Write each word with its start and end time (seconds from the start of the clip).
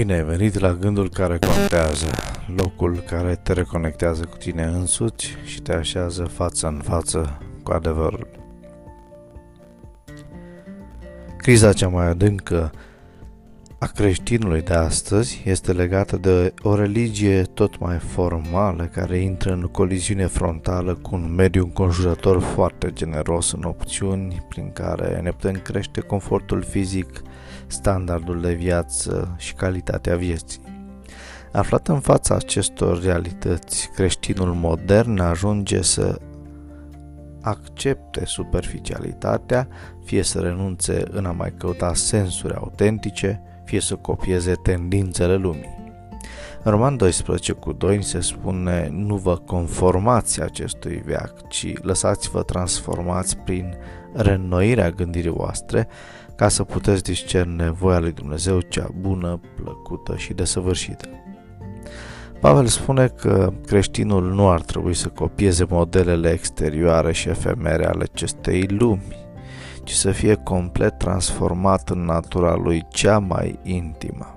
Bine 0.00 0.14
ai 0.14 0.24
venit 0.24 0.58
la 0.58 0.74
gândul 0.74 1.08
care 1.08 1.38
contează, 1.38 2.10
locul 2.56 3.04
care 3.06 3.34
te 3.42 3.52
reconectează 3.52 4.24
cu 4.24 4.36
tine 4.36 4.64
însuți 4.64 5.36
și 5.44 5.60
te 5.62 5.72
așează 5.72 6.24
față 6.24 6.66
în 6.66 6.80
față 6.84 7.38
cu 7.62 7.72
adevărul. 7.72 8.28
Criza 11.36 11.72
cea 11.72 11.88
mai 11.88 12.06
adâncă 12.06 12.70
a 13.82 13.86
creștinului 13.86 14.62
de 14.62 14.74
astăzi 14.74 15.42
este 15.44 15.72
legată 15.72 16.16
de 16.16 16.54
o 16.62 16.74
religie 16.74 17.42
tot 17.42 17.78
mai 17.78 17.98
formală 17.98 18.84
care 18.84 19.16
intră 19.16 19.52
în 19.52 19.62
coliziune 19.62 20.26
frontală 20.26 20.94
cu 20.94 21.14
un 21.14 21.34
mediu 21.34 21.62
înconjurător 21.62 22.40
foarte 22.40 22.90
generos 22.92 23.52
în 23.52 23.62
opțiuni 23.62 24.46
prin 24.48 24.72
care 24.72 25.20
ne 25.22 25.30
putem 25.30 25.60
crește 25.62 26.00
confortul 26.00 26.62
fizic, 26.62 27.22
standardul 27.66 28.40
de 28.40 28.52
viață 28.52 29.34
și 29.38 29.54
calitatea 29.54 30.16
vieții. 30.16 30.60
Aflat 31.52 31.88
în 31.88 32.00
fața 32.00 32.34
acestor 32.34 33.02
realități, 33.02 33.90
creștinul 33.94 34.52
modern 34.54 35.18
ajunge 35.18 35.82
să 35.82 36.20
accepte 37.40 38.24
superficialitatea, 38.24 39.68
fie 40.04 40.22
să 40.22 40.38
renunțe 40.38 41.02
în 41.10 41.24
a 41.24 41.32
mai 41.32 41.54
căuta 41.58 41.94
sensuri 41.94 42.54
autentice, 42.54 43.42
fie 43.70 43.80
să 43.80 43.94
copieze 43.94 44.52
tendințele 44.52 45.34
lumii. 45.34 45.78
În 46.62 46.70
Roman 46.70 46.96
12 46.96 47.52
cu 47.52 47.72
2 47.72 48.02
se 48.02 48.20
spune 48.20 48.88
nu 48.92 49.16
vă 49.16 49.36
conformați 49.36 50.42
acestui 50.42 51.02
veac, 51.06 51.48
ci 51.48 51.72
lăsați-vă 51.82 52.42
transformați 52.42 53.36
prin 53.36 53.76
reînnoirea 54.12 54.90
gândirii 54.90 55.30
voastre 55.30 55.88
ca 56.36 56.48
să 56.48 56.64
puteți 56.64 57.02
discerne 57.02 57.70
voia 57.70 57.98
lui 57.98 58.12
Dumnezeu 58.12 58.60
cea 58.60 58.88
bună, 59.00 59.40
plăcută 59.56 60.16
și 60.16 60.32
desăvârșită. 60.32 61.08
Pavel 62.40 62.66
spune 62.66 63.06
că 63.06 63.52
creștinul 63.66 64.32
nu 64.32 64.48
ar 64.48 64.60
trebui 64.60 64.94
să 64.94 65.08
copieze 65.08 65.66
modelele 65.68 66.30
exterioare 66.30 67.12
și 67.12 67.28
efemere 67.28 67.86
ale 67.86 68.06
acestei 68.12 68.66
lumi, 68.68 69.19
ci 69.84 69.92
să 69.92 70.10
fie 70.10 70.34
complet 70.34 70.98
transformat 70.98 71.88
în 71.88 72.04
natura 72.04 72.54
lui 72.54 72.86
cea 72.90 73.18
mai 73.18 73.58
intimă. 73.62 74.34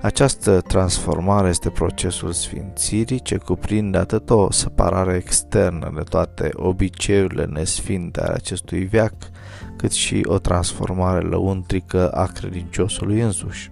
Această 0.00 0.60
transformare 0.60 1.48
este 1.48 1.70
procesul 1.70 2.32
sfințirii 2.32 3.22
ce 3.22 3.36
cuprinde 3.36 3.98
atât 3.98 4.30
o 4.30 4.50
separare 4.50 5.14
externă 5.14 5.92
de 5.94 6.02
toate 6.02 6.50
obiceiurile 6.52 7.44
nesfinte 7.44 8.20
ale 8.20 8.34
acestui 8.34 8.84
veac, 8.84 9.14
cât 9.76 9.92
și 9.92 10.22
o 10.24 10.38
transformare 10.38 11.20
lăuntrică 11.20 12.08
a 12.08 12.24
credinciosului 12.24 13.20
însuși. 13.20 13.70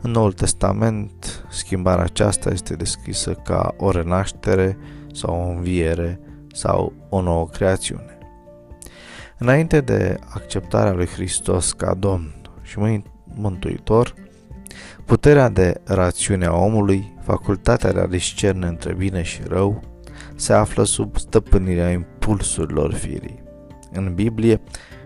În 0.00 0.10
Noul 0.10 0.32
Testament, 0.32 1.44
schimbarea 1.50 2.04
aceasta 2.04 2.50
este 2.50 2.74
descrisă 2.74 3.32
ca 3.32 3.74
o 3.76 3.90
renaștere 3.90 4.78
sau 5.12 5.34
o 5.34 5.50
înviere 5.50 6.20
sau 6.52 6.92
o 7.08 7.20
nouă 7.20 7.46
creațiune. 7.46 8.11
Înainte 9.42 9.80
de 9.80 10.18
acceptarea 10.28 10.92
lui 10.92 11.06
Hristos 11.06 11.72
ca 11.72 11.94
Domn 11.94 12.34
și 12.62 13.02
Mântuitor, 13.34 14.14
puterea 15.04 15.48
de 15.48 15.80
rațiune 15.84 16.46
a 16.46 16.52
omului, 16.52 17.14
facultatea 17.22 17.92
de 17.92 18.00
a 18.00 18.06
discerne 18.06 18.66
între 18.66 18.94
bine 18.94 19.22
și 19.22 19.40
rău, 19.48 19.82
se 20.34 20.52
află 20.52 20.84
sub 20.84 21.16
stăpânirea 21.16 21.90
impulsurilor 21.90 22.94
firii. 22.94 23.42
În 23.92 24.14
Biblie, 24.14 24.60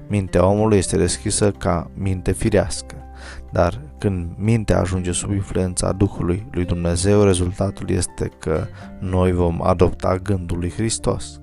mintea 0.08 0.46
omului 0.46 0.78
este 0.78 0.96
deschisă 0.96 1.50
ca 1.50 1.90
minte 1.94 2.32
firească, 2.32 2.96
dar 3.52 3.80
când 3.98 4.30
mintea 4.36 4.80
ajunge 4.80 5.12
sub 5.12 5.30
influența 5.30 5.92
Duhului 5.92 6.46
lui 6.52 6.64
Dumnezeu, 6.64 7.22
rezultatul 7.22 7.90
este 7.90 8.30
că 8.38 8.66
noi 9.00 9.32
vom 9.32 9.62
adopta 9.62 10.16
gândul 10.16 10.58
lui 10.58 10.70
Hristos. 10.70 11.40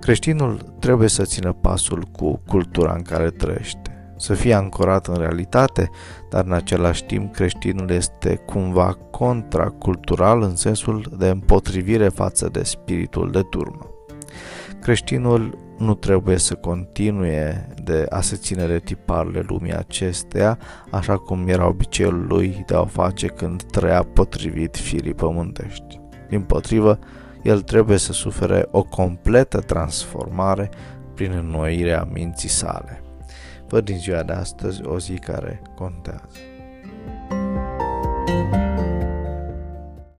Creștinul 0.00 0.74
trebuie 0.78 1.08
să 1.08 1.22
țină 1.22 1.52
pasul 1.52 2.04
cu 2.12 2.40
cultura 2.46 2.92
în 2.92 3.02
care 3.02 3.30
trăiește, 3.30 4.12
să 4.16 4.34
fie 4.34 4.54
ancorat 4.54 5.06
în 5.06 5.14
realitate, 5.14 5.90
dar 6.30 6.44
în 6.44 6.52
același 6.52 7.04
timp 7.04 7.34
creștinul 7.34 7.90
este 7.90 8.36
cumva 8.46 8.98
contracultural 9.10 10.42
în 10.42 10.56
sensul 10.56 11.14
de 11.18 11.28
împotrivire 11.28 12.08
față 12.08 12.48
de 12.48 12.62
spiritul 12.62 13.30
de 13.30 13.40
turmă. 13.42 13.86
Creștinul 14.80 15.58
nu 15.78 15.94
trebuie 15.94 16.36
să 16.36 16.54
continue 16.54 17.68
de 17.84 18.06
a 18.08 18.20
se 18.20 18.36
ține 18.36 18.66
de 18.66 18.78
tiparele 18.78 19.44
lumii 19.46 19.74
acesteia, 19.74 20.58
așa 20.90 21.16
cum 21.16 21.48
era 21.48 21.66
obiceiul 21.66 22.26
lui 22.28 22.62
de 22.66 22.74
a 22.74 22.80
o 22.80 22.84
face 22.84 23.26
când 23.26 23.62
trăia 23.62 24.02
potrivit 24.02 24.76
firii 24.76 25.14
pământești. 25.14 26.00
Din 26.28 26.40
potrivă, 26.40 26.98
el 27.42 27.60
trebuie 27.60 27.98
să 27.98 28.12
sufere 28.12 28.68
o 28.70 28.82
completă 28.82 29.60
transformare 29.60 30.70
prin 31.14 31.32
înnoirea 31.32 32.08
minții 32.12 32.48
sale. 32.48 33.02
Văd 33.68 33.84
din 33.84 33.98
ziua 33.98 34.22
de 34.22 34.32
astăzi 34.32 34.84
o 34.84 34.98
zi 34.98 35.14
care 35.14 35.62
contează. 35.74 36.28
thank 38.26 38.54
you 38.54 38.59